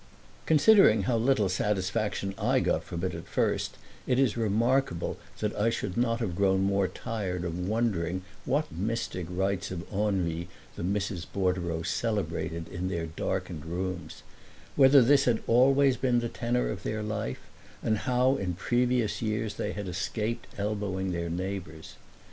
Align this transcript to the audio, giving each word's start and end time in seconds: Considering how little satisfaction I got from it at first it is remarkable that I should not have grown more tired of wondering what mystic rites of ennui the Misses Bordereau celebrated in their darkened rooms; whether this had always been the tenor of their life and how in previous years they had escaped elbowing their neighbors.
Considering 0.47 1.03
how 1.03 1.15
little 1.15 1.47
satisfaction 1.47 2.33
I 2.39 2.59
got 2.59 2.83
from 2.83 3.03
it 3.03 3.13
at 3.13 3.27
first 3.27 3.77
it 4.07 4.17
is 4.17 4.35
remarkable 4.35 5.19
that 5.41 5.55
I 5.55 5.69
should 5.69 5.95
not 5.95 6.21
have 6.21 6.35
grown 6.35 6.63
more 6.63 6.87
tired 6.87 7.43
of 7.45 7.67
wondering 7.67 8.23
what 8.43 8.71
mystic 8.71 9.27
rites 9.29 9.69
of 9.69 9.83
ennui 9.93 10.47
the 10.75 10.81
Misses 10.81 11.23
Bordereau 11.25 11.83
celebrated 11.83 12.67
in 12.69 12.89
their 12.89 13.05
darkened 13.05 13.63
rooms; 13.63 14.23
whether 14.75 15.03
this 15.03 15.25
had 15.25 15.43
always 15.45 15.97
been 15.97 16.19
the 16.19 16.29
tenor 16.29 16.71
of 16.71 16.81
their 16.81 17.03
life 17.03 17.41
and 17.83 17.99
how 17.99 18.37
in 18.37 18.55
previous 18.55 19.21
years 19.21 19.53
they 19.53 19.71
had 19.73 19.87
escaped 19.87 20.47
elbowing 20.57 21.11
their 21.11 21.29
neighbors. 21.29 21.93